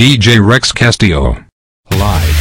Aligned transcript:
DJ 0.00 0.42
Rex 0.42 0.72
Castillo. 0.72 1.44
Live. 1.90 2.38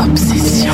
Obsession. 0.00 0.72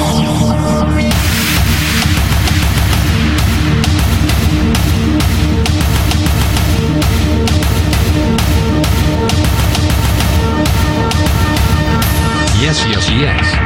Yes, 12.59 12.87
yes, 12.87 13.11
yes. 13.11 13.62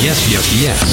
Yes, 0.00 0.28
yes, 0.30 0.52
yes. 0.54 0.88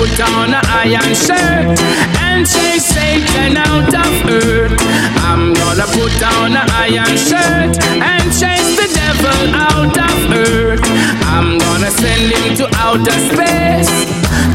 Put 0.00 0.18
on 0.32 0.54
an 0.54 0.64
iron 0.64 1.14
shirt 1.14 1.78
and 2.24 2.46
chase 2.48 2.86
Satan 2.86 3.58
out 3.58 3.92
of 3.92 4.30
earth. 4.30 4.80
I'm 5.28 5.52
gonna 5.52 5.84
put 5.92 6.22
on 6.40 6.56
an 6.56 6.70
iron 6.72 7.16
shirt 7.18 7.76
and 8.00 8.24
chase 8.32 8.72
the 8.80 8.88
devil 8.96 9.54
out 9.54 9.98
of 9.98 10.18
earth. 10.32 10.80
I'm 11.28 11.58
gonna 11.58 11.90
send 11.90 12.32
him 12.32 12.56
to 12.56 12.66
outer 12.78 13.18
space 13.28 13.92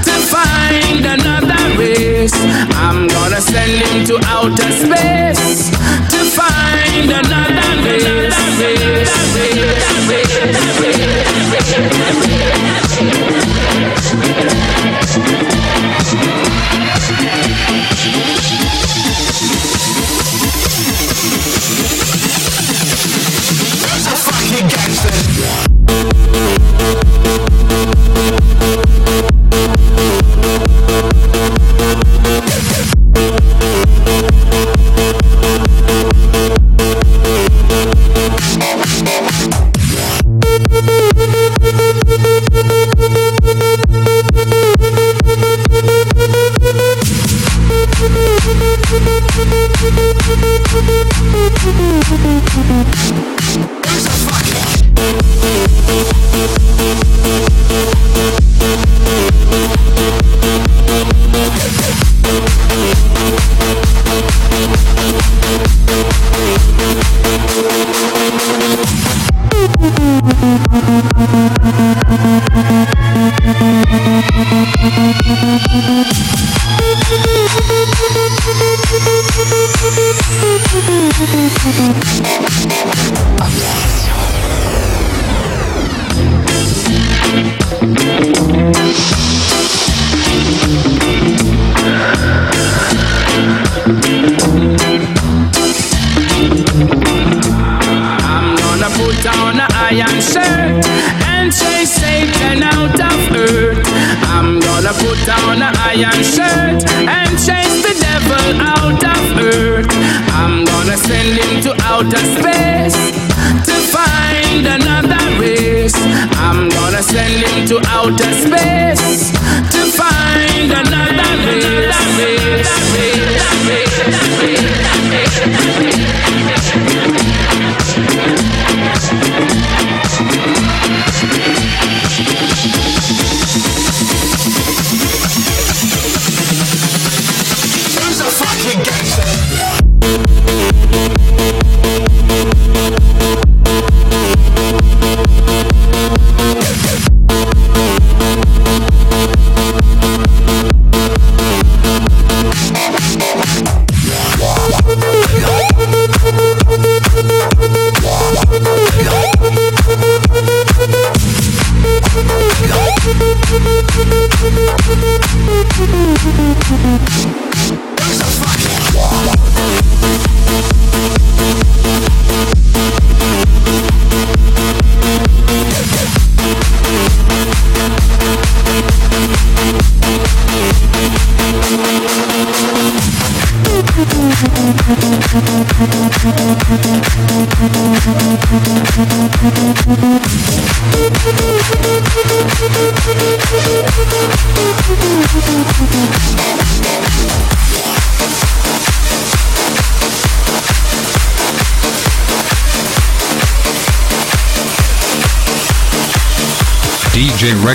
to 0.08 0.14
find 0.34 1.06
another 1.06 1.78
race. 1.78 2.34
I'm 2.82 3.08
gonna 3.08 3.40
send 3.40 3.86
him 3.86 4.04
to 4.08 4.16
outer 4.26 4.72
space 4.72 5.70
to 6.10 6.20
find 6.34 6.55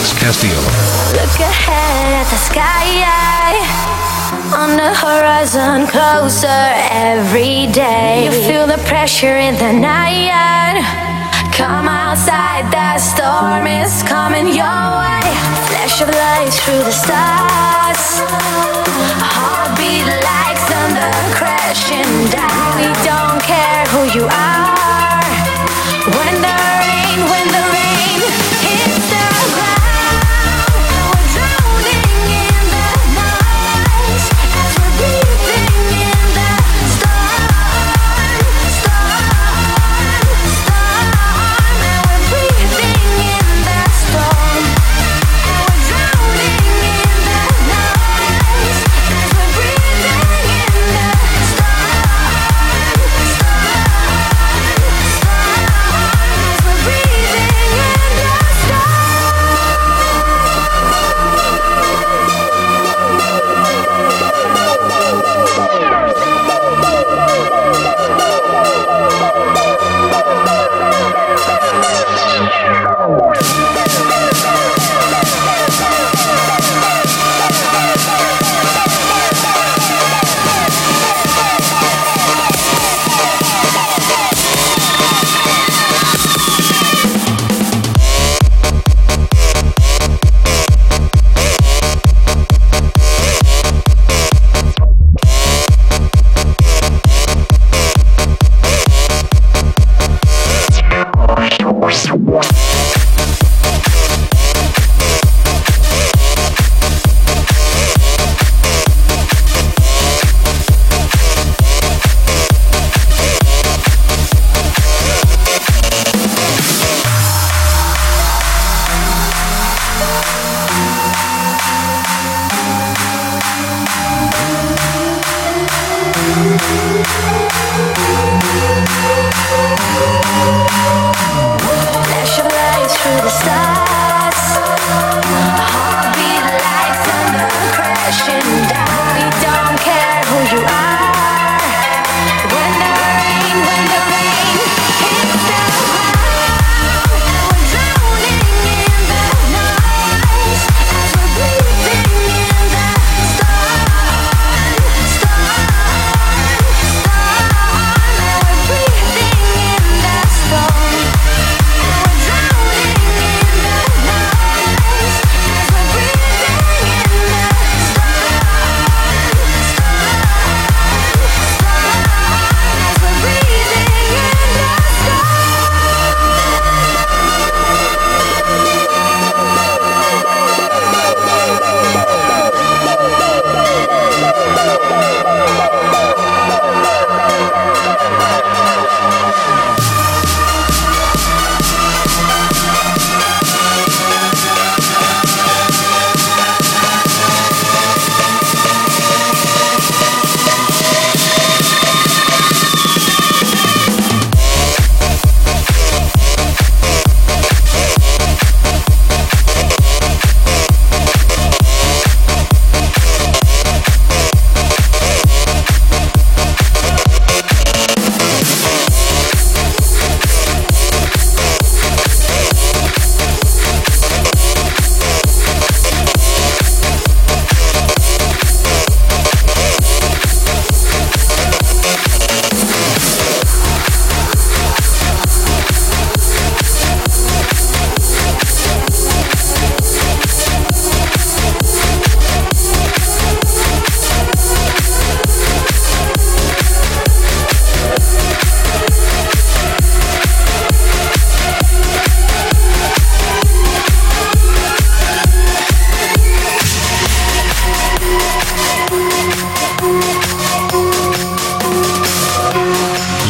Castillo. 0.01 0.57
Look 1.13 1.37
ahead 1.41 2.25
at 2.25 2.29
the 2.33 2.41
sky. 2.41 3.53
On 4.57 4.71
the 4.77 4.95
horizon, 4.97 5.87
closer 5.87 6.63
every 6.89 7.67
day. 7.69 8.25
You 8.25 8.33
feel 8.49 8.67
the 8.67 8.81
pressure 8.89 9.37
in 9.37 9.57
the 9.57 9.73
night. 9.73 10.81
Come 11.53 11.87
outside, 11.87 12.65
the 12.73 12.97
storm 12.97 13.67
is 13.67 14.03
coming 14.05 14.49
your 14.49 14.81
way. 15.05 15.21
Flash 15.69 16.01
of 16.01 16.09
lights 16.09 16.59
through 16.65 16.83
the 16.91 16.97
stars. 17.05 18.25
Heartbeat 19.21 20.09
like 20.09 20.59
thunder 20.69 21.13
crashing 21.37 22.13
down. 22.33 22.69
We 22.81 22.89
don't 23.05 23.41
care 23.43 23.85
who 23.93 24.19
you 24.19 24.25
are. 24.27 24.60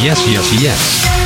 yes, 0.03 0.27
yes, 0.27 0.63
yes. 0.63 1.20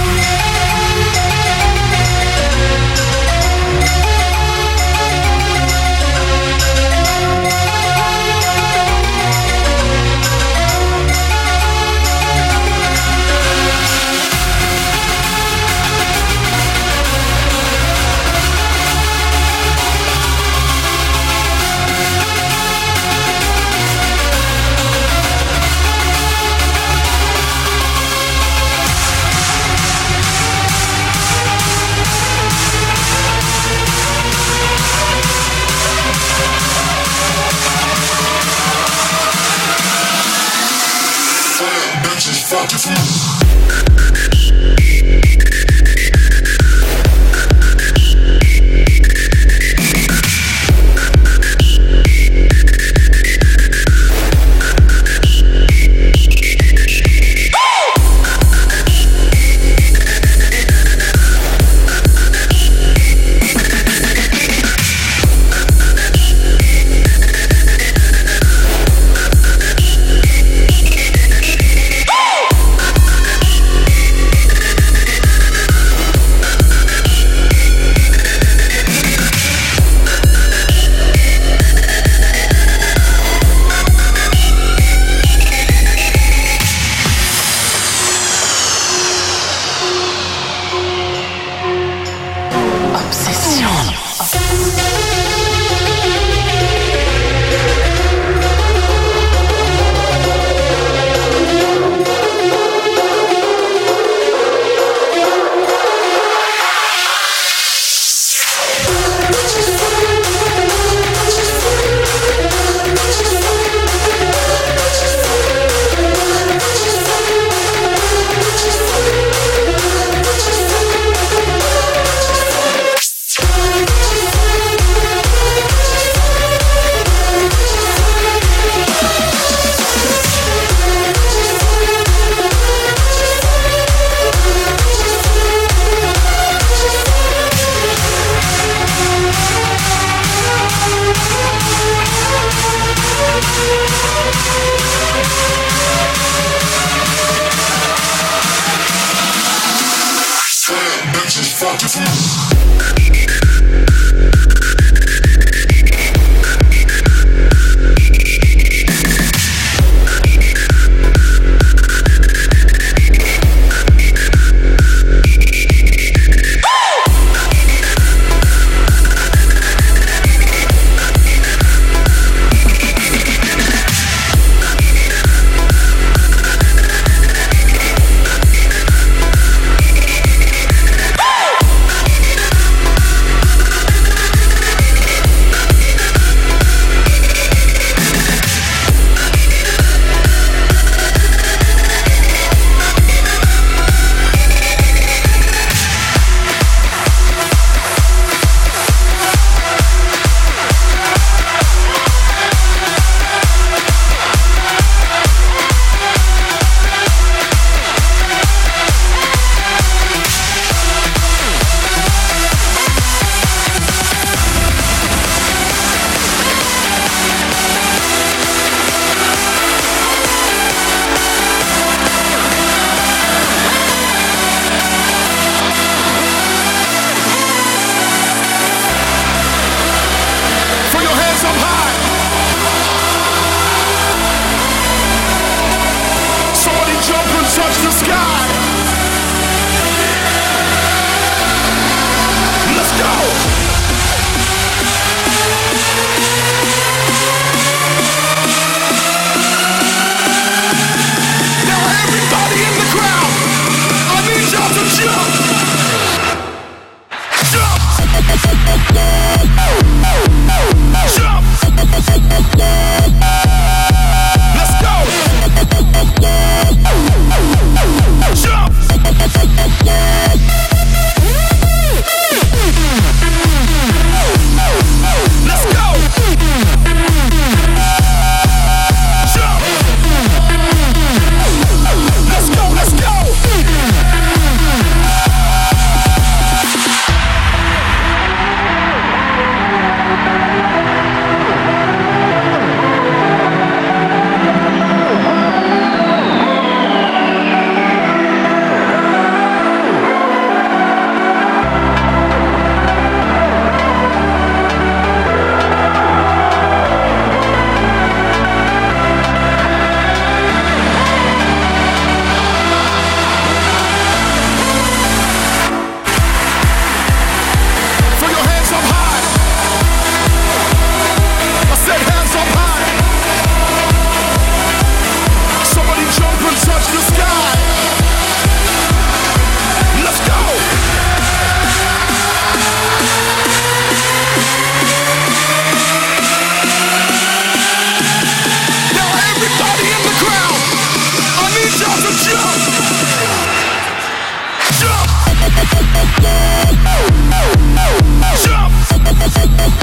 Yeah. 151.97 152.44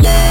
yeah. 0.03 0.30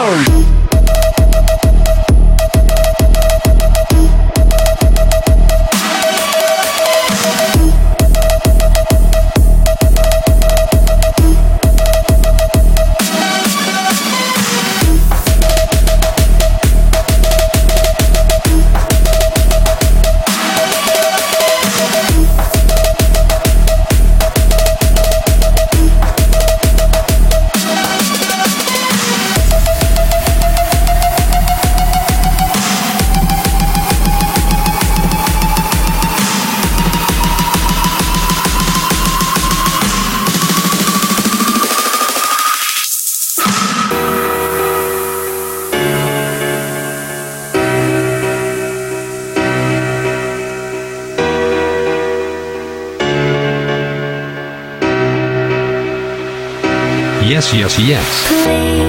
down. 0.00 0.39
Yes, 57.40 57.54
yes, 57.54 57.78
yes. 57.78 58.79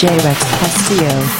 DJ 0.00 0.08
Rex 0.24 0.44
Castillo. 0.58 1.39